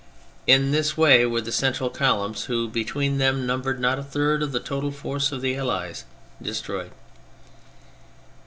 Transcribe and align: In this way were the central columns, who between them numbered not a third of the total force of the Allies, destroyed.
In 0.47 0.71
this 0.71 0.97
way 0.97 1.27
were 1.27 1.41
the 1.41 1.51
central 1.51 1.91
columns, 1.91 2.45
who 2.45 2.67
between 2.67 3.19
them 3.19 3.45
numbered 3.45 3.79
not 3.79 3.99
a 3.99 4.03
third 4.03 4.41
of 4.41 4.51
the 4.51 4.59
total 4.59 4.89
force 4.89 5.31
of 5.31 5.41
the 5.41 5.55
Allies, 5.55 6.05
destroyed. 6.41 6.89